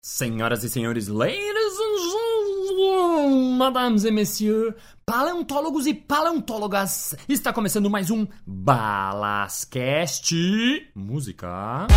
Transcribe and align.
Senhoras 0.00 0.62
e 0.62 0.70
senhores, 0.70 1.08
ladies 1.08 1.40
and 1.80 1.98
gentlemen, 2.78 3.56
madames 3.56 4.04
et 4.04 4.12
messieurs, 4.12 4.72
paleontólogos 5.04 5.88
e 5.88 5.94
paleontólogas, 5.94 7.16
está 7.28 7.52
começando 7.52 7.90
mais 7.90 8.08
um 8.08 8.24
Balascast 8.46 10.32
Música. 10.94 11.88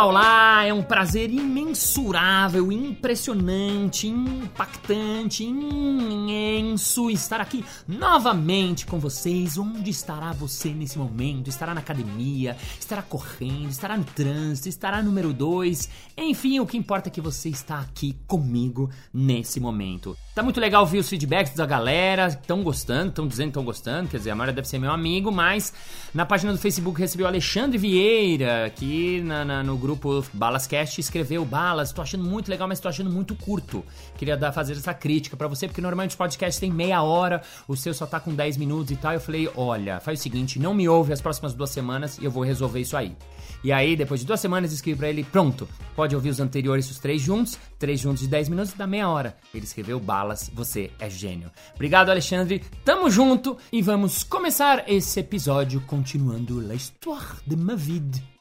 Olá, 0.00 0.06
olá! 0.06 0.64
É 0.64 0.72
um 0.72 0.82
prazer 0.82 1.30
imensurável, 1.30 2.72
impressionante, 2.72 4.08
impactante, 4.08 5.44
imenso 5.44 7.10
estar 7.10 7.38
aqui 7.38 7.62
novamente 7.86 8.86
com 8.86 8.98
vocês. 8.98 9.58
Onde 9.58 9.90
estará 9.90 10.32
você 10.32 10.70
nesse 10.70 10.98
momento? 10.98 11.48
Estará 11.48 11.74
na 11.74 11.80
academia? 11.80 12.56
Estará 12.78 13.02
correndo? 13.02 13.68
Estará 13.68 13.94
no 13.98 14.04
trânsito? 14.04 14.70
Estará 14.70 15.02
número 15.02 15.34
2? 15.34 15.90
Enfim, 16.16 16.60
o 16.60 16.66
que 16.66 16.78
importa 16.78 17.10
é 17.10 17.12
que 17.12 17.20
você 17.20 17.50
está 17.50 17.80
aqui 17.80 18.16
comigo 18.26 18.88
nesse 19.12 19.60
momento. 19.60 20.16
Tá 20.34 20.42
muito 20.42 20.60
legal 20.60 20.80
ouvir 20.82 20.98
os 20.98 21.08
feedbacks 21.08 21.54
da 21.54 21.66
galera, 21.66 22.28
estão 22.28 22.62
gostando, 22.62 23.08
estão 23.08 23.26
dizendo 23.26 23.46
que 23.46 23.50
estão 23.50 23.64
gostando, 23.64 24.08
quer 24.08 24.16
dizer, 24.18 24.30
a 24.30 24.34
maioria 24.34 24.54
deve 24.54 24.68
ser 24.68 24.78
meu 24.78 24.92
amigo, 24.92 25.30
mas 25.30 25.74
na 26.14 26.24
página 26.24 26.52
do 26.52 26.58
Facebook 26.58 26.98
recebeu 26.98 27.26
Alexandre 27.26 27.76
Vieira, 27.76 28.72
que 28.74 29.20
na, 29.22 29.44
na, 29.44 29.62
no 29.62 29.76
grupo 29.76 29.89
Balascast 30.32 31.00
escreveu 31.00 31.44
Balas, 31.44 31.92
tô 31.92 32.02
achando 32.02 32.24
muito 32.24 32.48
legal, 32.48 32.68
mas 32.68 32.80
tô 32.80 32.88
achando 32.88 33.10
muito 33.10 33.34
curto. 33.34 33.84
Queria 34.16 34.36
dar, 34.36 34.52
fazer 34.52 34.72
essa 34.72 34.94
crítica 34.94 35.36
para 35.36 35.48
você, 35.48 35.66
porque 35.66 35.80
normalmente 35.80 36.10
os 36.10 36.16
podcasts 36.16 36.60
tem 36.60 36.70
meia 36.70 37.02
hora, 37.02 37.42
o 37.66 37.76
seu 37.76 37.94
só 37.94 38.06
tá 38.06 38.20
com 38.20 38.34
10 38.34 38.56
minutos 38.56 38.90
e 38.90 38.96
tal. 38.96 39.12
Eu 39.12 39.20
falei, 39.20 39.50
olha, 39.56 40.00
faz 40.00 40.20
o 40.20 40.22
seguinte, 40.22 40.58
não 40.58 40.74
me 40.74 40.88
ouve 40.88 41.12
as 41.12 41.20
próximas 41.20 41.54
duas 41.54 41.70
semanas 41.70 42.18
e 42.18 42.24
eu 42.24 42.30
vou 42.30 42.42
resolver 42.42 42.80
isso 42.80 42.96
aí. 42.96 43.16
E 43.62 43.72
aí, 43.72 43.94
depois 43.94 44.20
de 44.20 44.26
duas 44.26 44.40
semanas, 44.40 44.72
escrevi 44.72 44.98
pra 44.98 45.08
ele: 45.08 45.22
pronto, 45.22 45.68
pode 45.94 46.14
ouvir 46.14 46.30
os 46.30 46.40
anteriores, 46.40 46.90
os 46.90 46.98
três 46.98 47.20
juntos, 47.20 47.58
três 47.78 48.00
juntos 48.00 48.22
de 48.22 48.28
10 48.28 48.48
minutos, 48.48 48.72
dá 48.72 48.86
meia 48.86 49.08
hora. 49.08 49.36
Ele 49.54 49.64
escreveu 49.64 50.00
balas, 50.00 50.50
você 50.52 50.90
é 50.98 51.10
gênio. 51.10 51.50
Obrigado, 51.74 52.10
Alexandre, 52.10 52.62
tamo 52.84 53.10
junto 53.10 53.56
e 53.70 53.82
vamos 53.82 54.22
começar 54.22 54.84
esse 54.88 55.20
episódio 55.20 55.80
continuando 55.82 56.60
la 56.60 56.74
histoire 56.74 57.36
de 57.46 57.56
ma 57.56 57.74
vie 57.74 58.00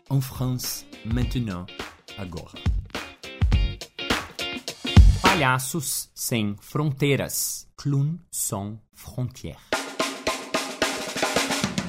en 0.10 0.22
France, 0.22 0.86
maintenant, 1.06 1.66
agora. 2.18 2.58
Palhaços 5.22 6.10
sem 6.16 6.56
fronteiras. 6.60 7.68
Clown 7.78 8.18
sans 8.30 8.78
frontières. 8.94 9.70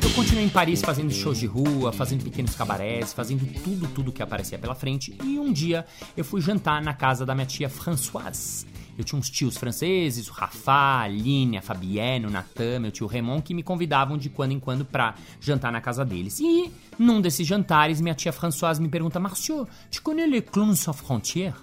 Eu 0.02 0.10
continuei 0.14 0.44
em 0.44 0.48
Paris 0.48 0.82
fazendo 0.82 1.10
shows 1.12 1.38
de 1.38 1.46
rua, 1.46 1.92
fazendo 1.92 2.22
pequenos 2.22 2.54
cabarés, 2.54 3.12
fazendo 3.12 3.44
tudo, 3.62 3.88
tudo 3.88 4.12
que 4.12 4.22
aparecia 4.22 4.58
pela 4.58 4.74
frente. 4.74 5.16
E 5.24 5.38
um 5.38 5.52
dia 5.52 5.86
eu 6.16 6.24
fui 6.24 6.40
jantar 6.40 6.82
na 6.82 6.94
casa 6.94 7.24
da 7.24 7.34
minha 7.34 7.46
tia 7.46 7.68
Françoise. 7.68 8.66
Eu 8.98 9.04
tinha 9.04 9.18
uns 9.18 9.30
tios 9.30 9.56
franceses, 9.56 10.28
o 10.28 10.32
Rafa, 10.32 10.72
a 10.72 11.00
Aline, 11.02 11.56
a 11.56 11.62
Fabienne, 11.62 12.26
o 12.26 12.30
Natan, 12.30 12.80
meu 12.80 12.90
tio 12.90 13.06
Raymond, 13.06 13.42
que 13.42 13.54
me 13.54 13.62
convidavam 13.62 14.18
de 14.18 14.28
quando 14.28 14.52
em 14.52 14.60
quando 14.60 14.84
pra 14.84 15.14
jantar 15.40 15.72
na 15.72 15.80
casa 15.80 16.04
deles. 16.04 16.38
E 16.38 16.70
num 17.00 17.18
desses 17.18 17.46
jantares, 17.46 17.98
minha 17.98 18.14
tia 18.14 18.30
Françoise 18.30 18.78
me 18.78 18.88
pergunta: 18.88 19.18
Marcio, 19.18 19.66
tu 19.90 20.02
connais 20.02 20.28
les 20.28 20.42
clowns 20.42 20.78
sans 20.78 20.92
frontières? 20.92 21.56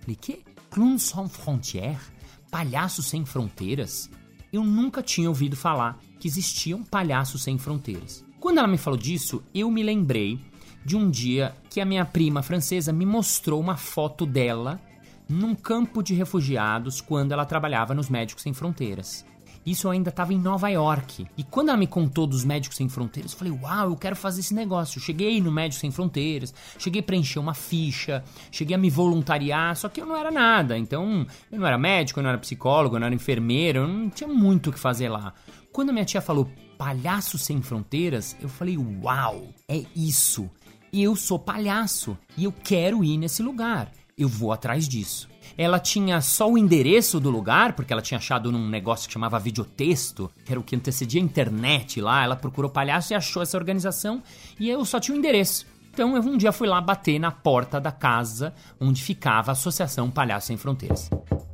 Falei, 0.00 0.16
que? 0.16 0.44
Clowns 0.70 1.02
sans 1.02 1.28
frontières? 1.28 2.12
Palhaços 2.50 3.06
sem 3.06 3.24
fronteiras? 3.24 4.10
Eu 4.52 4.62
nunca 4.62 5.02
tinha 5.02 5.30
ouvido 5.30 5.56
falar 5.56 5.98
que 6.20 6.28
existiam 6.28 6.82
palhaços 6.82 7.42
sem 7.42 7.56
fronteiras. 7.56 8.22
Quando 8.38 8.58
ela 8.58 8.68
me 8.68 8.76
falou 8.76 8.98
disso, 8.98 9.42
eu 9.54 9.70
me 9.70 9.82
lembrei 9.82 10.38
de 10.84 10.94
um 10.94 11.08
dia 11.08 11.54
que 11.70 11.80
a 11.80 11.86
minha 11.86 12.04
prima 12.04 12.42
francesa 12.42 12.92
me 12.92 13.06
mostrou 13.06 13.58
uma 13.58 13.78
foto 13.78 14.26
dela 14.26 14.78
num 15.26 15.54
campo 15.54 16.02
de 16.02 16.12
refugiados 16.12 17.00
quando 17.00 17.32
ela 17.32 17.46
trabalhava 17.46 17.94
nos 17.94 18.10
Médicos 18.10 18.42
Sem 18.42 18.52
Fronteiras. 18.52 19.24
Isso 19.64 19.88
ainda 19.88 20.10
estava 20.10 20.32
em 20.32 20.38
Nova 20.38 20.68
York. 20.68 21.26
E 21.36 21.44
quando 21.44 21.68
ela 21.68 21.78
me 21.78 21.86
contou 21.86 22.26
dos 22.26 22.44
Médicos 22.44 22.76
Sem 22.76 22.88
Fronteiras, 22.88 23.32
eu 23.32 23.38
falei: 23.38 23.52
Uau, 23.52 23.90
eu 23.90 23.96
quero 23.96 24.16
fazer 24.16 24.40
esse 24.40 24.54
negócio. 24.54 24.98
Eu 24.98 25.02
cheguei 25.02 25.40
no 25.40 25.52
Médicos 25.52 25.80
Sem 25.80 25.90
Fronteiras, 25.90 26.52
cheguei 26.78 27.00
a 27.00 27.04
preencher 27.04 27.38
uma 27.38 27.54
ficha, 27.54 28.24
cheguei 28.50 28.74
a 28.74 28.78
me 28.78 28.90
voluntariar, 28.90 29.76
só 29.76 29.88
que 29.88 30.00
eu 30.00 30.06
não 30.06 30.16
era 30.16 30.30
nada. 30.30 30.76
Então, 30.76 31.26
eu 31.50 31.58
não 31.58 31.66
era 31.66 31.78
médico, 31.78 32.18
eu 32.18 32.22
não 32.22 32.30
era 32.30 32.38
psicólogo, 32.38 32.96
eu 32.96 33.00
não 33.00 33.06
era 33.06 33.14
enfermeiro, 33.14 33.80
eu 33.80 33.88
não 33.88 34.10
tinha 34.10 34.28
muito 34.28 34.70
o 34.70 34.72
que 34.72 34.78
fazer 34.78 35.08
lá. 35.08 35.32
Quando 35.72 35.92
minha 35.92 36.04
tia 36.04 36.20
falou 36.20 36.50
Palhaço 36.76 37.38
Sem 37.38 37.62
Fronteiras, 37.62 38.36
eu 38.40 38.48
falei: 38.48 38.76
Uau, 38.76 39.48
é 39.68 39.84
isso. 39.94 40.50
Eu 40.92 41.16
sou 41.16 41.38
palhaço 41.38 42.18
e 42.36 42.44
eu 42.44 42.52
quero 42.52 43.02
ir 43.02 43.16
nesse 43.16 43.42
lugar. 43.42 43.90
Eu 44.22 44.28
vou 44.28 44.52
atrás 44.52 44.88
disso. 44.88 45.28
Ela 45.58 45.80
tinha 45.80 46.20
só 46.20 46.48
o 46.48 46.56
endereço 46.56 47.18
do 47.18 47.28
lugar, 47.28 47.72
porque 47.72 47.92
ela 47.92 48.00
tinha 48.00 48.18
achado 48.18 48.52
num 48.52 48.68
negócio 48.68 49.08
que 49.08 49.12
chamava 49.12 49.36
videotexto, 49.36 50.30
que 50.44 50.52
era 50.52 50.60
o 50.60 50.62
que 50.62 50.76
antecedia 50.76 51.20
a 51.20 51.24
internet 51.24 52.00
lá. 52.00 52.22
Ela 52.22 52.36
procurou 52.36 52.70
palhaço 52.70 53.12
e 53.12 53.16
achou 53.16 53.42
essa 53.42 53.56
organização, 53.56 54.22
e 54.60 54.70
eu 54.70 54.84
só 54.84 55.00
tinha 55.00 55.16
o 55.16 55.18
endereço. 55.18 55.66
Então 55.92 56.16
eu 56.16 56.22
um 56.22 56.36
dia 56.36 56.52
fui 56.52 56.68
lá 56.68 56.80
bater 56.80 57.18
na 57.18 57.32
porta 57.32 57.80
da 57.80 57.90
casa 57.90 58.54
onde 58.80 59.02
ficava 59.02 59.50
a 59.50 59.52
Associação 59.52 60.08
Palhaços 60.08 60.46
Sem 60.46 60.56
Fronteiras. 60.56 61.10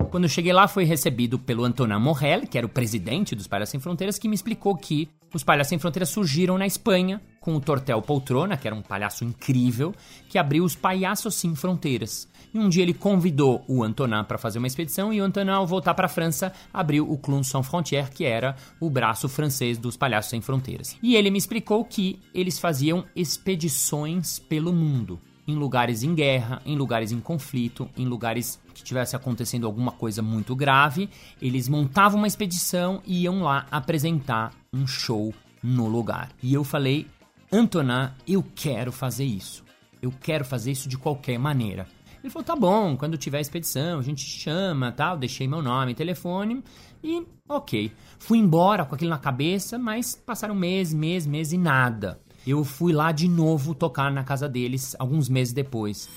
Quando 0.09 0.25
eu 0.25 0.31
cheguei 0.31 0.53
lá, 0.53 0.67
fui 0.67 0.85
recebido 0.85 1.39
pelo 1.39 1.65
Antonin 1.65 1.99
Morel, 1.99 2.47
que 2.47 2.57
era 2.57 2.67
o 2.67 2.71
presidente 2.71 3.35
dos 3.35 3.47
Palhaços 3.47 3.73
Sem 3.73 3.81
Fronteiras, 3.81 4.19
que 4.19 4.29
me 4.29 4.35
explicou 4.35 4.77
que 4.77 5.09
os 5.35 5.45
Palhaços 5.45 5.69
Sem 5.69 5.79
Fronteiras 5.79 6.09
surgiram 6.09 6.57
na 6.57 6.67
Espanha 6.67 7.21
com 7.41 7.55
o 7.55 7.61
Tortel 7.61 8.01
Poltrona, 8.01 8.57
que 8.57 8.67
era 8.67 8.75
um 8.75 8.83
palhaço 8.83 9.25
incrível, 9.25 9.95
que 10.29 10.39
abriu 10.39 10.65
os 10.65 10.75
Palhaços 10.75 11.35
Sem 11.35 11.55
Fronteiras. 11.55 12.29
E 12.53 12.59
um 12.59 12.69
dia 12.69 12.83
ele 12.83 12.95
convidou 12.95 13.63
o 13.69 13.83
Antonin 13.83 14.25
para 14.25 14.39
fazer 14.39 14.59
uma 14.59 14.67
expedição 14.67 15.13
e 15.13 15.21
o 15.21 15.25
Antonin, 15.25 15.51
ao 15.51 15.67
voltar 15.67 15.95
para 15.95 16.07
a 16.07 16.11
França, 16.11 16.53
abriu 16.73 17.11
o 17.11 17.19
Clown 17.19 17.43
Sans 17.43 17.67
Frontières, 17.67 18.09
que 18.09 18.25
era 18.25 18.57
o 18.81 18.89
braço 18.89 19.29
francês 19.29 19.77
dos 19.77 19.97
Palhaços 19.97 20.31
Sem 20.31 20.41
Fronteiras. 20.41 20.97
E 21.03 21.17
ele 21.17 21.31
me 21.31 21.39
explicou 21.39 21.85
que 21.85 22.19
eles 22.35 22.59
faziam 22.59 23.05
expedições 23.15 24.39
pelo 24.39 24.73
mundo 24.73 25.21
em 25.49 25.55
lugares 25.55 26.03
em 26.03 26.15
guerra, 26.15 26.61
em 26.67 26.77
lugares 26.77 27.11
em 27.11 27.19
conflito, 27.19 27.89
em 27.97 28.05
lugares 28.05 28.61
que 28.75 28.85
tivesse 28.85 29.17
acontecendo 29.17 29.67
alguma 29.67 29.91
coisa 29.91 30.21
muito 30.21 30.55
grave, 30.55 31.09
eles 31.41 31.71
montavam 31.71 32.19
uma 32.19 32.27
expedição 32.27 33.01
e 33.07 33.23
iam 33.23 33.43
lá 33.43 33.67
apresentar 33.71 34.53
um 34.71 34.87
show 34.87 35.33
no 35.63 35.89
lugar. 35.89 36.29
E 36.43 36.53
eu 36.53 36.63
falei, 36.63 37.07
Antonin, 37.51 38.11
eu 38.27 38.45
quero 38.55 38.93
fazer 38.93 39.25
isso. 39.25 39.65
Eu 40.03 40.13
quero 40.21 40.45
fazer 40.45 40.71
isso 40.71 40.87
de 40.87 40.99
qualquer 40.99 41.39
maneira. 41.39 41.87
Ele 42.23 42.31
falou, 42.31 42.45
tá 42.45 42.55
bom, 42.55 42.95
quando 42.95 43.17
tiver 43.17 43.41
expedição, 43.41 43.99
a 43.99 44.03
gente 44.03 44.27
te 44.27 44.39
chama, 44.39 44.93
tal. 44.93 45.17
Deixei 45.17 45.49
meu 45.49 45.63
nome 45.63 45.95
telefone 45.95 46.63
e 47.03 47.27
ok. 47.49 47.91
Fui 48.19 48.37
embora 48.37 48.85
com 48.85 48.95
aquilo 48.95 49.11
na 49.11 49.19
cabeça, 49.19 49.79
mas 49.79 50.15
passaram 50.15 50.55
mês, 50.55 50.93
mês, 50.93 51.27
mês 51.27 51.53
e 51.53 51.59
nada 51.59 52.21
eu 52.47 52.65
fui 52.65 52.93
lá 52.93 53.13
de 53.13 53.29
novo 53.29 53.75
tocar 53.75 54.11
na 54.11 54.25
casa 54.25 54.49
deles 54.49 54.95
alguns 54.99 55.29
meses 55.29 55.53
depois. 55.53 56.09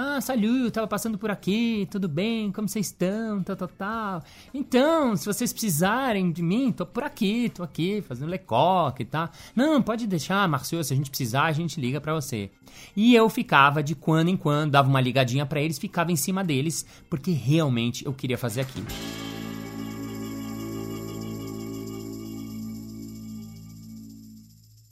Ah, 0.00 0.20
salut, 0.20 0.70
tava 0.70 0.86
passando 0.86 1.18
por 1.18 1.28
aqui, 1.28 1.88
tudo 1.90 2.08
bem? 2.08 2.52
Como 2.52 2.68
vocês 2.68 2.86
estão? 2.86 3.42
Tal, 3.42 3.56
tal, 3.56 3.68
tal. 3.68 4.22
Então, 4.54 5.16
se 5.16 5.26
vocês 5.26 5.52
precisarem 5.52 6.30
de 6.30 6.40
mim, 6.40 6.70
tô 6.70 6.86
por 6.86 7.02
aqui, 7.02 7.48
tô 7.48 7.64
aqui, 7.64 8.00
fazendo 8.02 8.28
lecoque 8.28 9.02
e 9.02 9.06
tá? 9.06 9.28
Não, 9.56 9.82
pode 9.82 10.06
deixar, 10.06 10.46
Marcio, 10.48 10.84
se 10.84 10.92
a 10.92 10.96
gente 10.96 11.10
precisar, 11.10 11.46
a 11.46 11.52
gente 11.52 11.80
liga 11.80 12.00
para 12.00 12.14
você. 12.14 12.48
E 12.94 13.12
eu 13.12 13.28
ficava 13.28 13.82
de 13.82 13.96
quando 13.96 14.28
em 14.28 14.36
quando, 14.36 14.70
dava 14.70 14.88
uma 14.88 15.00
ligadinha 15.00 15.44
para 15.44 15.60
eles, 15.60 15.78
ficava 15.78 16.12
em 16.12 16.16
cima 16.16 16.44
deles, 16.44 16.86
porque 17.10 17.32
realmente 17.32 18.06
eu 18.06 18.12
queria 18.12 18.38
fazer 18.38 18.60
aquilo. 18.60 18.86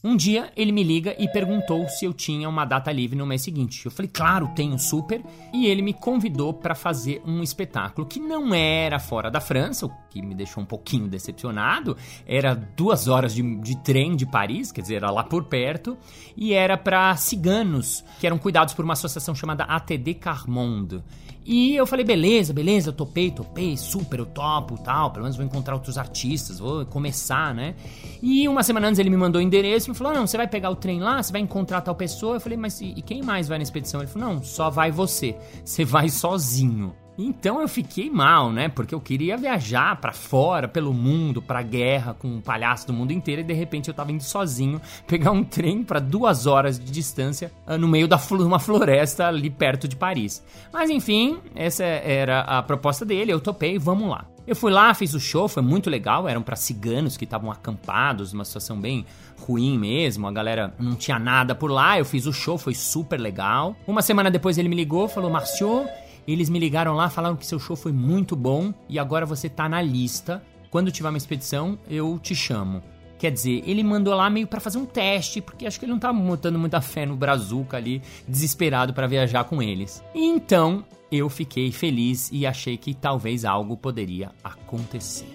Um 0.06 0.14
dia 0.14 0.52
ele 0.56 0.70
me 0.70 0.84
liga 0.84 1.16
e 1.18 1.26
perguntou 1.26 1.88
se 1.88 2.04
eu 2.04 2.14
tinha 2.14 2.48
uma 2.48 2.64
data 2.64 2.92
livre 2.92 3.18
no 3.18 3.26
mês 3.26 3.42
seguinte. 3.42 3.84
Eu 3.84 3.90
falei, 3.90 4.08
claro, 4.08 4.52
tenho 4.54 4.78
super. 4.78 5.20
E 5.52 5.66
ele 5.66 5.82
me 5.82 5.92
convidou 5.92 6.54
para 6.54 6.76
fazer 6.76 7.20
um 7.26 7.42
espetáculo 7.42 8.06
que 8.06 8.20
não 8.20 8.54
era 8.54 9.00
fora 9.00 9.32
da 9.32 9.40
França, 9.40 9.90
que 10.20 10.26
me 10.26 10.34
deixou 10.34 10.62
um 10.62 10.66
pouquinho 10.66 11.08
decepcionado. 11.08 11.96
Era 12.26 12.54
duas 12.54 13.08
horas 13.08 13.34
de, 13.34 13.42
de 13.60 13.76
trem 13.78 14.16
de 14.16 14.26
Paris, 14.26 14.72
quer 14.72 14.80
dizer, 14.80 14.96
era 14.96 15.10
lá 15.10 15.22
por 15.22 15.44
perto. 15.44 15.96
E 16.36 16.52
era 16.52 16.76
para 16.76 17.14
ciganos, 17.16 18.04
que 18.18 18.26
eram 18.26 18.38
cuidados 18.38 18.74
por 18.74 18.84
uma 18.84 18.94
associação 18.94 19.34
chamada 19.34 19.64
ATD 19.64 20.14
Carmonde. 20.14 21.02
E 21.48 21.76
eu 21.76 21.86
falei, 21.86 22.04
beleza, 22.04 22.52
beleza, 22.52 22.92
topei, 22.92 23.30
topei, 23.30 23.76
super, 23.76 24.18
eu 24.18 24.26
topo, 24.26 24.76
tal, 24.78 25.12
pelo 25.12 25.22
menos 25.22 25.36
vou 25.36 25.46
encontrar 25.46 25.74
outros 25.74 25.96
artistas, 25.96 26.58
vou 26.58 26.84
começar, 26.86 27.54
né? 27.54 27.76
E 28.20 28.48
uma 28.48 28.64
semana 28.64 28.88
antes 28.88 28.98
ele 28.98 29.10
me 29.10 29.16
mandou 29.16 29.40
o 29.40 29.44
endereço 29.44 29.88
e 29.88 29.90
me 29.90 29.96
falou, 29.96 30.12
não, 30.12 30.26
você 30.26 30.36
vai 30.36 30.48
pegar 30.48 30.70
o 30.70 30.74
trem 30.74 30.98
lá, 30.98 31.22
você 31.22 31.30
vai 31.30 31.40
encontrar 31.40 31.82
tal 31.82 31.94
pessoa. 31.94 32.34
Eu 32.34 32.40
falei, 32.40 32.58
mas 32.58 32.80
e, 32.80 32.86
e 32.96 33.00
quem 33.00 33.22
mais 33.22 33.46
vai 33.46 33.58
na 33.58 33.62
expedição? 33.62 34.00
Ele 34.00 34.10
falou, 34.10 34.34
não, 34.34 34.42
só 34.42 34.70
vai 34.70 34.90
você, 34.90 35.36
você 35.64 35.84
vai 35.84 36.08
sozinho. 36.08 36.92
Então 37.18 37.60
eu 37.60 37.68
fiquei 37.68 38.10
mal, 38.10 38.52
né? 38.52 38.68
Porque 38.68 38.94
eu 38.94 39.00
queria 39.00 39.36
viajar 39.36 39.96
para 40.00 40.12
fora, 40.12 40.68
pelo 40.68 40.92
mundo, 40.92 41.40
pra 41.40 41.62
guerra 41.62 42.14
com 42.14 42.28
um 42.28 42.40
palhaço 42.40 42.86
do 42.86 42.92
mundo 42.92 43.12
inteiro 43.12 43.40
e 43.40 43.44
de 43.44 43.54
repente 43.54 43.88
eu 43.88 43.94
tava 43.94 44.12
indo 44.12 44.22
sozinho 44.22 44.80
pegar 45.06 45.30
um 45.30 45.42
trem 45.42 45.82
para 45.82 45.98
duas 45.98 46.46
horas 46.46 46.78
de 46.78 46.90
distância 46.90 47.50
ah, 47.66 47.78
no 47.78 47.88
meio 47.88 48.06
da 48.06 48.20
uma 48.30 48.58
floresta 48.58 49.28
ali 49.28 49.48
perto 49.48 49.88
de 49.88 49.96
Paris. 49.96 50.44
Mas 50.72 50.90
enfim, 50.90 51.38
essa 51.54 51.84
era 51.84 52.40
a 52.40 52.62
proposta 52.62 53.04
dele, 53.04 53.32
eu 53.32 53.40
topei, 53.40 53.78
vamos 53.78 54.10
lá. 54.10 54.26
Eu 54.46 54.54
fui 54.54 54.70
lá, 54.70 54.94
fiz 54.94 55.12
o 55.12 55.18
show, 55.18 55.48
foi 55.48 55.62
muito 55.62 55.90
legal. 55.90 56.28
Eram 56.28 56.40
para 56.40 56.54
ciganos 56.54 57.16
que 57.16 57.24
estavam 57.24 57.50
acampados, 57.50 58.32
uma 58.32 58.44
situação 58.44 58.80
bem 58.80 59.04
ruim 59.40 59.76
mesmo. 59.76 60.28
A 60.28 60.32
galera 60.32 60.72
não 60.78 60.94
tinha 60.94 61.18
nada 61.18 61.52
por 61.52 61.68
lá. 61.68 61.98
Eu 61.98 62.04
fiz 62.04 62.26
o 62.26 62.32
show, 62.32 62.56
foi 62.56 62.72
super 62.72 63.18
legal. 63.18 63.74
Uma 63.88 64.02
semana 64.02 64.30
depois 64.30 64.56
ele 64.56 64.68
me 64.68 64.76
ligou, 64.76 65.08
falou: 65.08 65.28
Marcio, 65.28 65.84
eles 66.26 66.48
me 66.48 66.58
ligaram 66.58 66.94
lá, 66.94 67.08
falaram 67.08 67.36
que 67.36 67.46
seu 67.46 67.58
show 67.58 67.76
foi 67.76 67.92
muito 67.92 68.34
bom 68.34 68.74
e 68.88 68.98
agora 68.98 69.24
você 69.24 69.48
tá 69.48 69.68
na 69.68 69.80
lista. 69.80 70.42
Quando 70.70 70.90
tiver 70.90 71.08
uma 71.08 71.18
expedição, 71.18 71.78
eu 71.88 72.18
te 72.18 72.34
chamo. 72.34 72.82
Quer 73.18 73.30
dizer, 73.30 73.62
ele 73.66 73.82
mandou 73.82 74.14
lá 74.14 74.28
meio 74.28 74.46
para 74.46 74.60
fazer 74.60 74.76
um 74.76 74.84
teste, 74.84 75.40
porque 75.40 75.66
acho 75.66 75.78
que 75.78 75.86
ele 75.86 75.92
não 75.92 75.98
tava 75.98 76.18
botando 76.18 76.58
muita 76.58 76.82
fé 76.82 77.06
no 77.06 77.16
Brazuca 77.16 77.76
ali, 77.76 78.02
desesperado 78.28 78.92
para 78.92 79.06
viajar 79.06 79.44
com 79.44 79.62
eles. 79.62 80.04
Então, 80.14 80.84
eu 81.10 81.30
fiquei 81.30 81.72
feliz 81.72 82.28
e 82.30 82.44
achei 82.44 82.76
que 82.76 82.92
talvez 82.92 83.44
algo 83.44 83.76
poderia 83.76 84.32
acontecer. 84.44 85.32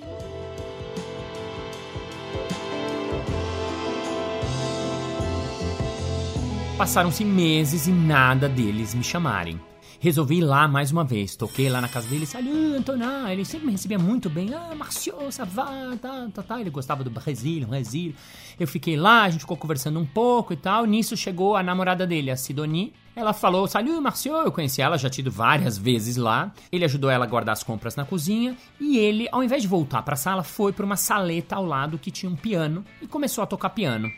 Passaram-se 6.77 7.23
meses 7.23 7.87
e 7.87 7.91
nada 7.91 8.49
deles 8.49 8.93
me 8.93 9.03
chamarem 9.03 9.59
resolvi 10.01 10.39
ir 10.39 10.41
lá 10.41 10.67
mais 10.67 10.91
uma 10.91 11.03
vez. 11.03 11.35
Toquei 11.35 11.69
lá 11.69 11.79
na 11.79 11.87
casa 11.87 12.07
dele, 12.07 12.25
salut, 12.25 12.75
Antonin. 12.75 13.29
Ele 13.29 13.45
sempre 13.45 13.67
me 13.67 13.71
recebia 13.71 13.99
muito 13.99 14.31
bem. 14.31 14.51
Ah, 14.51 14.73
Marcio, 14.75 15.13
ça 15.31 15.45
va, 15.45 15.95
tá, 16.01 16.27
tá, 16.33 16.41
tá. 16.41 16.59
Ele 16.59 16.71
gostava 16.71 17.03
do 17.03 17.11
Brasil, 17.11 17.67
Brasil. 17.67 18.15
Eu 18.59 18.67
fiquei 18.67 18.97
lá, 18.97 19.21
a 19.21 19.29
gente 19.29 19.41
ficou 19.41 19.55
conversando 19.55 19.99
um 19.99 20.05
pouco 20.05 20.53
e 20.53 20.55
tal. 20.55 20.85
Nisso 20.85 21.15
chegou 21.15 21.55
a 21.55 21.61
namorada 21.61 22.07
dele, 22.07 22.31
a 22.31 22.35
Sidonie. 22.35 22.93
Ela 23.15 23.31
falou, 23.31 23.67
salut, 23.67 24.01
Marcio. 24.01 24.33
Eu 24.33 24.51
conheci 24.51 24.81
ela, 24.81 24.97
já 24.97 25.07
tido 25.07 25.29
várias 25.29 25.77
vezes 25.77 26.17
lá. 26.17 26.51
Ele 26.71 26.83
ajudou 26.83 27.11
ela 27.11 27.25
a 27.25 27.27
guardar 27.27 27.53
as 27.53 27.61
compras 27.61 27.95
na 27.95 28.03
cozinha. 28.03 28.57
E 28.79 28.97
ele, 28.97 29.29
ao 29.31 29.43
invés 29.43 29.61
de 29.61 29.67
voltar 29.67 30.01
para 30.01 30.15
a 30.15 30.17
sala, 30.17 30.41
foi 30.41 30.73
para 30.73 30.85
uma 30.85 30.97
saleta 30.97 31.55
ao 31.55 31.65
lado 31.65 31.99
que 31.99 32.09
tinha 32.09 32.31
um 32.31 32.35
piano 32.35 32.83
e 32.99 33.05
começou 33.05 33.43
a 33.43 33.47
tocar 33.47 33.69
piano. 33.69 34.09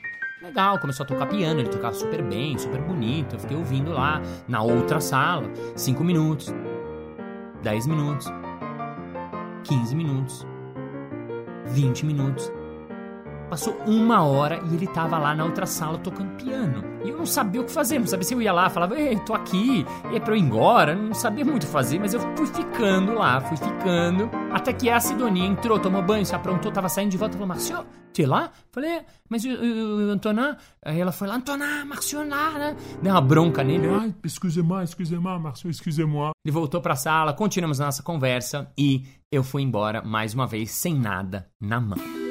Legal, 0.43 0.77
começou 0.77 1.05
a 1.05 1.07
tocar 1.07 1.25
piano, 1.27 1.61
ele 1.61 1.69
tocava 1.69 1.93
super 1.95 2.21
bem, 2.21 2.57
super 2.57 2.81
bonito. 2.81 3.35
Eu 3.35 3.39
fiquei 3.39 3.55
ouvindo 3.55 3.93
lá 3.93 4.21
na 4.45 4.61
outra 4.61 4.99
sala. 4.99 5.49
5 5.73 6.03
minutos, 6.03 6.53
10 7.61 7.87
minutos, 7.87 8.27
15 9.63 9.95
minutos, 9.95 10.45
20 11.67 12.05
minutos. 12.05 12.51
Passou 13.49 13.77
uma 13.85 14.23
hora 14.23 14.59
e 14.71 14.75
ele 14.75 14.87
tava 14.87 15.17
lá 15.17 15.35
na 15.35 15.45
outra 15.45 15.65
sala 15.65 15.97
tocando 15.97 16.35
piano. 16.35 16.83
E 17.03 17.09
eu 17.09 17.17
não 17.17 17.25
sabia 17.25 17.61
o 17.61 17.65
que 17.65 17.71
fazer, 17.71 17.99
não 17.99 18.07
sabia 18.07 18.25
se 18.25 18.33
eu 18.33 18.41
ia 18.41 18.53
lá, 18.53 18.69
falava, 18.69 18.99
ei, 18.99 19.17
tô 19.19 19.33
aqui, 19.33 19.85
e 20.11 20.15
é 20.15 20.19
pra 20.19 20.33
eu 20.33 20.37
ir 20.37 20.41
embora, 20.41 20.95
não 20.95 21.13
sabia 21.13 21.43
muito 21.43 21.67
fazer, 21.67 21.99
mas 21.99 22.13
eu 22.13 22.19
fui 22.35 22.47
ficando 22.47 23.13
lá, 23.13 23.41
fui 23.41 23.57
ficando. 23.57 24.29
Até 24.51 24.73
que 24.73 24.89
a 24.89 24.99
Sidonia 24.99 25.45
entrou, 25.45 25.77
tomou 25.79 26.01
banho, 26.01 26.25
se 26.25 26.33
aprontou, 26.33 26.71
tava 26.71 26.89
saindo 26.89 27.11
de 27.11 27.17
volta, 27.17 27.33
falou, 27.33 27.47
Marcio, 27.47 27.85
é 28.17 28.27
lá? 28.27 28.51
Falei, 28.71 28.91
é, 28.91 29.05
mas 29.27 29.43
o, 29.43 29.49
o, 29.49 30.07
o 30.07 30.11
Antonin? 30.11 30.55
Aí 30.83 30.99
ela 30.99 31.11
foi 31.11 31.27
lá, 31.27 31.35
Antonin, 31.35 31.85
Marcio 31.85 32.27
lá, 32.27 32.51
né? 32.51 32.75
Deu 33.01 33.11
uma 33.11 33.21
bronca 33.21 33.63
nele. 33.63 33.87
Ai, 33.87 34.13
excusez-moi, 34.23 34.83
excusez-moi, 34.83 35.39
Marcio, 35.39 35.69
excusez-moi. 35.69 36.31
Ele 36.45 36.51
voltou 36.51 36.81
pra 36.81 36.95
sala, 36.95 37.33
continuamos 37.33 37.81
a 37.81 37.85
nossa 37.85 38.03
conversa 38.03 38.71
e 38.77 39.05
eu 39.31 39.43
fui 39.43 39.63
embora 39.63 40.01
mais 40.03 40.33
uma 40.33 40.45
vez 40.45 40.71
sem 40.71 40.95
nada 40.95 41.47
na 41.59 41.79
mão. 41.79 42.22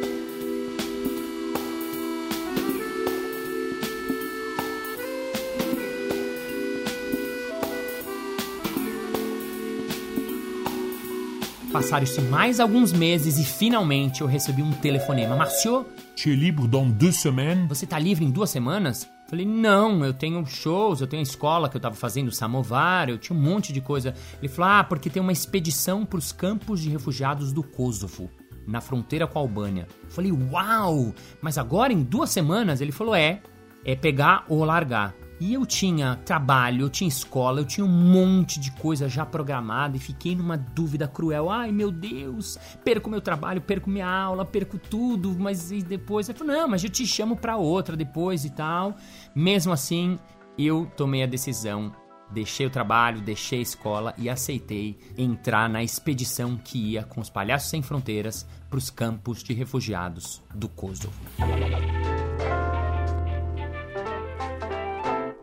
Passaram-se 11.72 12.20
mais 12.20 12.60
alguns 12.60 12.92
meses 12.92 13.38
e 13.38 13.44
finalmente 13.44 14.20
eu 14.20 14.26
recebi 14.26 14.62
um 14.62 14.72
telefonema. 14.72 15.34
Marcio, 15.34 15.86
Tu 16.14 16.28
es 16.28 16.38
libre 16.38 16.68
dans 16.68 16.86
deux 16.86 17.16
semaines? 17.16 17.66
você 17.66 17.86
tá 17.86 17.98
livre 17.98 18.24
em 18.24 18.30
duas 18.30 18.50
semanas? 18.50 19.08
Falei, 19.26 19.46
não, 19.46 20.04
eu 20.04 20.12
tenho 20.12 20.44
shows, 20.44 21.00
eu 21.00 21.06
tenho 21.06 21.20
a 21.20 21.22
escola 21.22 21.70
que 21.70 21.76
eu 21.76 21.80
tava 21.80 21.94
fazendo, 21.94 22.30
Samovar, 22.30 23.08
eu 23.08 23.16
tinha 23.16 23.34
um 23.34 23.40
monte 23.40 23.72
de 23.72 23.80
coisa. 23.80 24.14
Ele 24.38 24.48
falou, 24.52 24.70
ah, 24.70 24.84
porque 24.84 25.08
tem 25.08 25.22
uma 25.22 25.32
expedição 25.32 26.04
pros 26.04 26.30
campos 26.30 26.80
de 26.80 26.90
refugiados 26.90 27.50
do 27.54 27.62
Kosovo, 27.62 28.30
na 28.66 28.82
fronteira 28.82 29.26
com 29.26 29.38
a 29.38 29.42
Albânia. 29.42 29.88
Falei, 30.10 30.30
uau, 30.30 31.14
mas 31.40 31.56
agora 31.56 31.90
em 31.90 32.02
duas 32.02 32.28
semanas? 32.28 32.82
Ele 32.82 32.92
falou, 32.92 33.14
é, 33.14 33.40
é 33.82 33.96
pegar 33.96 34.44
ou 34.50 34.62
largar. 34.62 35.14
E 35.42 35.54
eu 35.54 35.66
tinha 35.66 36.14
trabalho, 36.24 36.82
eu 36.82 36.88
tinha 36.88 37.08
escola, 37.08 37.60
eu 37.60 37.64
tinha 37.64 37.84
um 37.84 37.88
monte 37.88 38.60
de 38.60 38.70
coisa 38.70 39.08
já 39.08 39.26
programada 39.26 39.96
e 39.96 39.98
fiquei 39.98 40.36
numa 40.36 40.56
dúvida 40.56 41.08
cruel. 41.08 41.50
Ai 41.50 41.72
meu 41.72 41.90
Deus, 41.90 42.56
perco 42.84 43.10
meu 43.10 43.20
trabalho, 43.20 43.60
perco 43.60 43.90
minha 43.90 44.06
aula, 44.06 44.44
perco 44.44 44.78
tudo, 44.78 45.34
mas 45.36 45.72
e 45.72 45.82
depois? 45.82 46.28
Ele 46.28 46.38
falou, 46.38 46.54
não, 46.54 46.68
mas 46.68 46.84
eu 46.84 46.90
te 46.90 47.04
chamo 47.04 47.34
pra 47.34 47.56
outra 47.56 47.96
depois 47.96 48.44
e 48.44 48.50
tal. 48.50 48.94
Mesmo 49.34 49.72
assim, 49.72 50.16
eu 50.56 50.88
tomei 50.96 51.24
a 51.24 51.26
decisão 51.26 51.92
deixei 52.30 52.64
o 52.64 52.70
trabalho, 52.70 53.20
deixei 53.20 53.58
a 53.58 53.62
escola 53.62 54.14
e 54.16 54.30
aceitei 54.30 54.96
entrar 55.18 55.68
na 55.68 55.82
expedição 55.82 56.56
que 56.56 56.92
ia 56.92 57.02
com 57.02 57.20
os 57.20 57.28
Palhaços 57.28 57.68
Sem 57.68 57.82
Fronteiras 57.82 58.46
para 58.70 58.78
os 58.78 58.88
campos 58.88 59.42
de 59.42 59.52
refugiados 59.52 60.40
do 60.54 60.66
Kosovo. 60.66 61.12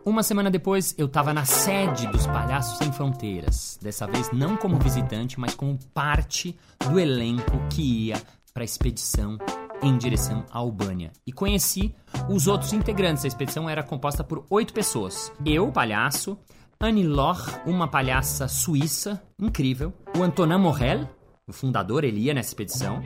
Uma 0.02 0.22
semana 0.22 0.50
depois, 0.50 0.94
eu 0.96 1.04
estava 1.04 1.34
na 1.34 1.44
sede 1.44 2.06
dos 2.06 2.26
Palhaços 2.26 2.78
Sem 2.78 2.90
Fronteiras. 2.90 3.78
Dessa 3.82 4.06
vez 4.06 4.32
não 4.32 4.56
como 4.56 4.78
visitante, 4.78 5.38
mas 5.38 5.54
como 5.54 5.78
parte 5.92 6.58
do 6.88 6.98
elenco 6.98 7.52
que 7.68 8.06
ia 8.06 8.22
para 8.54 8.62
a 8.62 8.64
expedição 8.64 9.36
em 9.82 9.98
direção 9.98 10.44
à 10.50 10.58
Albânia. 10.58 11.12
E 11.26 11.32
conheci 11.32 11.94
os 12.30 12.46
outros 12.46 12.72
integrantes. 12.72 13.24
A 13.24 13.28
expedição 13.28 13.68
era 13.68 13.82
composta 13.82 14.24
por 14.24 14.46
oito 14.48 14.72
pessoas. 14.72 15.30
Eu, 15.44 15.70
palhaço, 15.70 16.38
Annie 16.80 17.06
Loch, 17.06 17.60
uma 17.66 17.86
palhaça 17.86 18.48
suíça 18.48 19.22
incrível, 19.38 19.92
o 20.16 20.22
Antonin 20.22 20.56
Morel, 20.56 21.06
o 21.50 21.52
fundador, 21.52 22.04
ele 22.04 22.20
ia 22.20 22.34
nessa 22.34 22.50
expedição, 22.50 23.02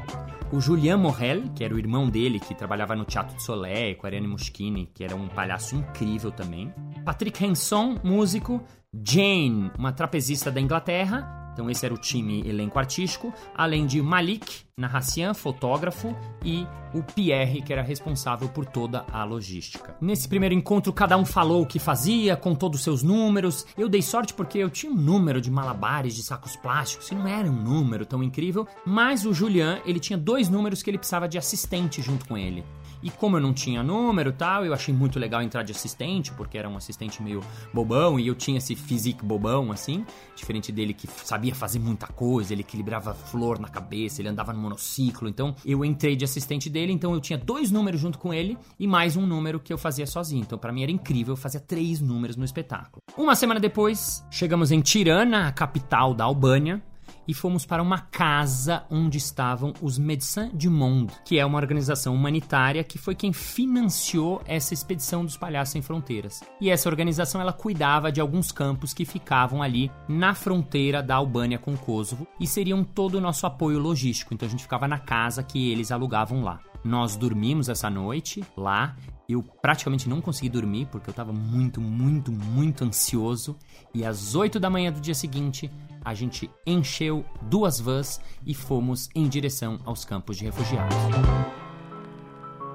o 0.52 0.60
Julien 0.60 0.96
Morel, 0.96 1.42
que 1.54 1.64
era 1.64 1.74
o 1.74 1.78
irmão 1.78 2.08
dele, 2.08 2.38
que 2.38 2.54
trabalhava 2.54 2.94
no 2.94 3.04
Teatro 3.04 3.36
de 3.36 3.42
Soleil, 3.42 3.96
com 3.96 4.06
Ariane 4.06 4.28
Muschini, 4.28 4.86
que 4.94 5.02
era 5.02 5.16
um 5.16 5.26
palhaço 5.26 5.74
incrível 5.74 6.30
também. 6.30 6.72
Patrick 7.04 7.44
Henson, 7.44 7.96
músico. 8.04 8.62
Jane, 9.04 9.72
uma 9.76 9.92
trapezista 9.92 10.52
da 10.52 10.60
Inglaterra. 10.60 11.43
Então 11.54 11.70
esse 11.70 11.86
era 11.86 11.94
o 11.94 11.98
time 11.98 12.46
elenco 12.46 12.78
artístico, 12.78 13.32
além 13.54 13.86
de 13.86 14.02
Malik 14.02 14.64
Narracian, 14.76 15.32
fotógrafo, 15.34 16.16
e 16.44 16.66
o 16.92 17.00
Pierre, 17.00 17.62
que 17.62 17.72
era 17.72 17.80
responsável 17.80 18.48
por 18.48 18.66
toda 18.66 19.04
a 19.12 19.22
logística. 19.22 19.96
Nesse 20.00 20.28
primeiro 20.28 20.54
encontro, 20.54 20.92
cada 20.92 21.16
um 21.16 21.24
falou 21.24 21.62
o 21.62 21.66
que 21.66 21.78
fazia, 21.78 22.36
com 22.36 22.56
todos 22.56 22.80
os 22.80 22.84
seus 22.84 23.02
números. 23.02 23.64
Eu 23.78 23.88
dei 23.88 24.02
sorte 24.02 24.34
porque 24.34 24.58
eu 24.58 24.68
tinha 24.68 24.90
um 24.90 24.96
número 24.96 25.40
de 25.40 25.50
malabares 25.50 26.16
de 26.16 26.24
sacos 26.24 26.56
plásticos, 26.56 27.08
e 27.12 27.14
não 27.14 27.28
era 27.28 27.48
um 27.48 27.52
número 27.52 28.04
tão 28.04 28.20
incrível, 28.20 28.66
mas 28.84 29.24
o 29.24 29.32
Julian, 29.32 29.80
ele 29.86 30.00
tinha 30.00 30.18
dois 30.18 30.48
números 30.48 30.82
que 30.82 30.90
ele 30.90 30.98
precisava 30.98 31.28
de 31.28 31.38
assistente 31.38 32.02
junto 32.02 32.26
com 32.26 32.36
ele. 32.36 32.64
E 33.02 33.10
como 33.10 33.36
eu 33.36 33.40
não 33.40 33.52
tinha 33.52 33.82
número 33.82 34.32
tal, 34.32 34.64
eu 34.64 34.72
achei 34.72 34.94
muito 34.94 35.18
legal 35.18 35.42
entrar 35.42 35.62
de 35.62 35.72
assistente, 35.72 36.32
porque 36.32 36.58
era 36.58 36.68
um 36.68 36.76
assistente 36.76 37.22
meio 37.22 37.42
bobão 37.72 38.18
e 38.18 38.26
eu 38.26 38.34
tinha 38.34 38.58
esse 38.58 38.74
physique 38.74 39.24
bobão, 39.24 39.70
assim. 39.70 40.04
Diferente 40.34 40.72
dele 40.72 40.94
que 40.94 41.06
sabia 41.06 41.54
fazer 41.54 41.78
muita 41.78 42.06
coisa, 42.06 42.52
ele 42.52 42.62
equilibrava 42.62 43.14
flor 43.14 43.58
na 43.58 43.68
cabeça, 43.68 44.20
ele 44.20 44.28
andava 44.28 44.52
no 44.52 44.58
monociclo. 44.58 45.28
Então 45.28 45.54
eu 45.64 45.84
entrei 45.84 46.16
de 46.16 46.24
assistente 46.24 46.68
dele, 46.70 46.92
então 46.92 47.14
eu 47.14 47.20
tinha 47.20 47.38
dois 47.38 47.70
números 47.70 48.00
junto 48.00 48.18
com 48.18 48.32
ele 48.32 48.58
e 48.78 48.86
mais 48.86 49.16
um 49.16 49.26
número 49.26 49.60
que 49.60 49.72
eu 49.72 49.78
fazia 49.78 50.06
sozinho. 50.06 50.42
Então 50.42 50.58
para 50.58 50.72
mim 50.72 50.82
era 50.82 50.92
incrível, 50.92 51.32
eu 51.32 51.36
fazia 51.36 51.60
três 51.60 52.00
números 52.00 52.36
no 52.36 52.44
espetáculo. 52.44 53.02
Uma 53.16 53.34
semana 53.34 53.60
depois, 53.60 54.24
chegamos 54.30 54.70
em 54.72 54.80
Tirana, 54.80 55.48
a 55.48 55.52
capital 55.52 56.14
da 56.14 56.24
Albânia 56.24 56.82
e 57.26 57.34
fomos 57.34 57.64
para 57.64 57.82
uma 57.82 57.98
casa 57.98 58.84
onde 58.90 59.18
estavam 59.18 59.72
os 59.80 59.98
Médecins 59.98 60.50
du 60.52 60.70
Monde, 60.70 61.14
que 61.24 61.38
é 61.38 61.46
uma 61.46 61.58
organização 61.58 62.14
humanitária 62.14 62.84
que 62.84 62.98
foi 62.98 63.14
quem 63.14 63.32
financiou 63.32 64.42
essa 64.46 64.74
expedição 64.74 65.24
dos 65.24 65.36
Palhaços 65.36 65.72
Sem 65.72 65.82
Fronteiras. 65.82 66.42
E 66.60 66.70
essa 66.70 66.88
organização 66.88 67.40
ela 67.40 67.52
cuidava 67.52 68.12
de 68.12 68.20
alguns 68.20 68.52
campos 68.52 68.92
que 68.92 69.04
ficavam 69.04 69.62
ali 69.62 69.90
na 70.08 70.34
fronteira 70.34 71.02
da 71.02 71.16
Albânia 71.16 71.58
com 71.58 71.74
o 71.74 71.78
Kosovo 71.78 72.26
e 72.38 72.46
seriam 72.46 72.84
todo 72.84 73.16
o 73.16 73.20
nosso 73.20 73.46
apoio 73.46 73.78
logístico. 73.78 74.34
Então 74.34 74.46
a 74.46 74.50
gente 74.50 74.62
ficava 74.62 74.88
na 74.88 74.98
casa 74.98 75.42
que 75.42 75.70
eles 75.70 75.90
alugavam 75.90 76.42
lá. 76.42 76.60
Nós 76.84 77.16
dormimos 77.16 77.68
essa 77.70 77.88
noite 77.88 78.44
lá 78.56 78.94
Eu 79.26 79.42
praticamente 79.42 80.08
não 80.08 80.20
consegui 80.20 80.50
dormir 80.50 80.86
porque 80.92 81.08
eu 81.08 81.12
estava 81.12 81.32
muito, 81.32 81.80
muito, 81.80 82.30
muito 82.30 82.84
ansioso. 82.84 83.56
E 83.94 84.04
às 84.04 84.34
8 84.34 84.60
da 84.60 84.68
manhã 84.68 84.92
do 84.92 85.00
dia 85.00 85.14
seguinte, 85.14 85.70
a 86.04 86.12
gente 86.12 86.50
encheu 86.66 87.24
duas 87.42 87.80
vans 87.80 88.20
e 88.44 88.52
fomos 88.52 89.08
em 89.14 89.26
direção 89.26 89.80
aos 89.84 90.04
campos 90.04 90.36
de 90.36 90.44
refugiados. 90.44 90.94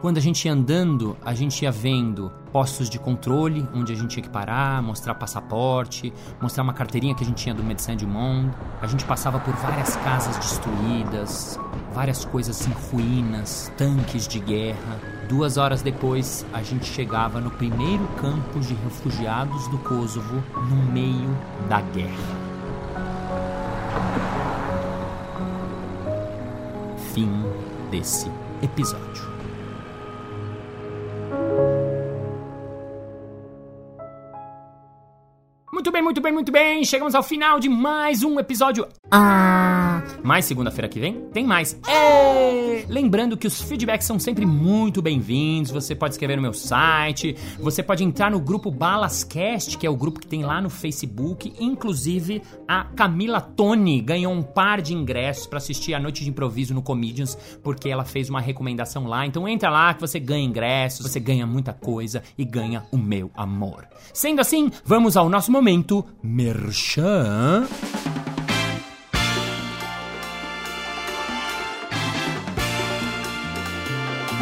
Quando 0.02 0.18
a 0.18 0.22
gente 0.22 0.46
ia 0.46 0.54
andando, 0.54 1.18
a 1.22 1.34
gente 1.36 1.62
ia 1.62 1.72
vendo 1.72 2.32
postos 2.54 2.90
de 2.90 2.98
controle, 2.98 3.68
onde 3.76 3.92
a 3.92 3.96
gente 3.96 4.12
tinha 4.12 4.24
que 4.24 4.30
parar, 4.30 4.82
mostrar 4.82 5.14
passaporte, 5.14 6.12
mostrar 6.42 6.64
uma 6.64 6.74
carteirinha 6.74 7.14
que 7.14 7.22
a 7.22 7.28
gente 7.28 7.44
tinha 7.44 7.54
do 7.54 7.62
Médecin 7.62 7.98
du 7.98 8.08
Monde. 8.08 8.56
A 8.82 8.88
gente 8.88 9.04
passava 9.04 9.40
por 9.42 9.54
várias 9.56 9.98
casas 9.98 10.38
destruídas, 10.38 11.60
várias 11.94 12.24
coisas 12.24 12.66
em 12.66 12.72
ruínas, 12.72 13.72
tanques 13.78 14.26
de 14.26 14.40
guerra. 14.40 15.19
Duas 15.30 15.58
horas 15.58 15.84
depois, 15.84 16.44
a 16.52 16.64
gente 16.64 16.86
chegava 16.86 17.40
no 17.40 17.52
primeiro 17.52 18.04
campo 18.20 18.60
de 18.60 18.74
refugiados 18.74 19.68
do 19.68 19.78
Kosovo, 19.78 20.44
no 20.56 20.92
meio 20.92 21.38
da 21.70 21.82
guerra. 21.82 22.18
Fim 27.14 27.30
desse 27.92 28.28
episódio. 28.64 29.30
Muito 35.72 35.92
bem, 35.92 36.02
muito 36.02 36.22
bem, 36.22 36.34
muito 36.34 36.52
bem. 36.52 36.84
Chegamos 36.84 37.14
ao 37.14 37.22
final 37.22 37.60
de 37.60 37.70
mais 37.70 38.24
um 38.24 38.40
episódio. 38.40 38.88
Ah! 39.12 39.79
Mais 40.24 40.46
segunda-feira 40.46 40.88
que 40.88 41.00
vem 41.00 41.22
tem 41.32 41.46
mais. 41.46 41.80
É! 41.88 42.86
Lembrando 42.88 43.38
que 43.38 43.48
os 43.48 43.62
feedbacks 43.62 44.06
são 44.06 44.20
sempre 44.20 44.46
muito 44.46 45.02
bem-vindos. 45.02 45.72
Você 45.72 45.94
pode 45.94 46.14
escrever 46.14 46.36
no 46.36 46.42
meu 46.42 46.54
site, 46.54 47.36
você 47.60 47.84
pode 47.84 48.04
entrar 48.04 48.32
no 48.32 48.40
grupo 48.40 48.72
Balascast, 48.72 49.78
que 49.78 49.86
é 49.86 49.90
o 49.90 49.96
grupo 49.96 50.20
que 50.20 50.28
tem 50.28 50.44
lá 50.44 50.62
no 50.62 50.70
Facebook. 50.70 51.54
Inclusive, 51.60 52.42
a 52.68 52.86
Camila 52.86 53.42
Toni 53.42 54.02
ganhou 54.02 54.34
um 54.34 54.42
par 54.42 54.82
de 54.82 54.94
ingressos 54.94 55.46
para 55.48 55.58
assistir 55.58 55.94
a 55.94 56.00
noite 56.00 56.24
de 56.24 56.30
improviso 56.30 56.74
no 56.74 56.82
Comedians, 56.82 57.38
porque 57.64 57.90
ela 57.90 58.04
fez 58.04 58.30
uma 58.30 58.42
recomendação 58.42 59.06
lá. 59.08 59.26
Então 59.26 59.48
entra 59.48 59.70
lá 59.70 59.94
que 59.94 60.02
você 60.02 60.20
ganha 60.20 60.44
ingressos, 60.44 61.08
você 61.08 61.20
ganha 61.20 61.46
muita 61.46 61.74
coisa 61.74 62.24
e 62.38 62.44
ganha 62.44 62.84
o 62.92 62.98
meu 62.98 63.32
amor. 63.36 63.88
Sendo 64.14 64.42
assim, 64.42 64.72
vamos 64.84 65.16
ao 65.16 65.30
nosso 65.30 65.52
momento 65.52 66.06
Merchan. 66.24 67.68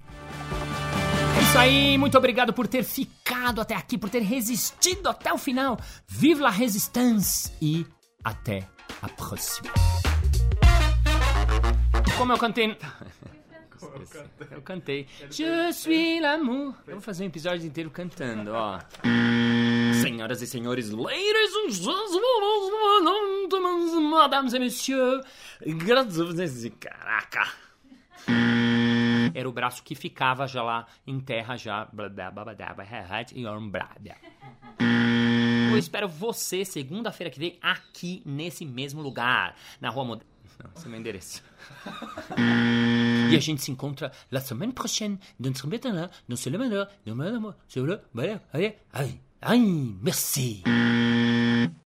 É 1.38 1.42
isso 1.44 1.58
aí, 1.58 1.98
muito 1.98 2.18
obrigado 2.18 2.52
por 2.52 2.68
ter 2.68 2.84
ficado 2.84 3.62
até 3.62 3.74
aqui, 3.74 3.98
por 3.98 4.10
ter 4.10 4.22
resistido 4.22 5.08
até 5.08 5.32
o 5.32 5.38
final. 5.38 5.80
Vive 6.06 6.42
la 6.42 6.50
résistance 6.50 7.54
e 7.62 7.86
até 8.22 8.68
a 9.02 9.08
próxima. 9.08 9.72
Como 12.18 12.34
eu 12.34 12.38
cantei. 12.38 12.78
Eu 14.52 14.62
cantei. 14.62 15.08
Je 15.30 15.74
suis 15.74 16.22
l'amour. 16.22 16.74
Eu 16.88 16.94
vou 16.94 17.02
fazer 17.02 17.24
um 17.24 17.28
episódio 17.28 17.66
inteiro 17.68 17.90
cantando, 17.90 18.52
ó. 18.54 18.80
Senhoras 20.02 20.42
e 20.42 20.48
senhores, 20.48 20.90
ladies 20.90 21.56
and 21.66 21.70
gentlemen, 21.72 23.10
madames 24.10 24.54
e 24.54 24.60
messieurs. 24.60 25.26
Caraca. 26.80 27.48
Era 29.34 29.50
o 29.50 29.52
braço 29.52 29.84
que 29.84 29.96
ficava 29.96 30.48
já 30.48 30.62
lá 30.64 30.86
em 31.06 31.20
terra 31.20 31.58
já. 31.58 31.90
Eu 35.72 35.78
espero 35.78 36.08
você 36.08 36.64
segunda-feira 36.64 37.32
que 37.32 37.40
vem 37.40 37.58
aqui 37.62 38.22
nesse 38.26 38.64
mesmo 38.66 39.02
lugar, 39.02 39.56
na 39.82 39.90
Rua 39.90 40.06
Moderna. 40.06 40.33
Não, 40.62 40.70
esse 40.76 40.86
é 40.86 40.90
meu 40.90 41.00
endereço. 41.00 41.44
e 43.32 43.36
a 43.36 43.40
gente 43.40 43.62
se 43.62 43.72
encontra 43.72 44.12
la 44.32 44.42
semaine 44.42 44.74
prochaine 44.74 45.18
dans 45.40 45.54
ce 45.56 45.68
maintenant, 45.68 46.10
dans 46.28 46.36
ce 46.36 46.50
meneur, 46.50 46.88
dans 47.06 47.16
le 47.16 48.02
Ai, 48.94 49.20
ai, 49.42 49.60
merci. 50.02 50.64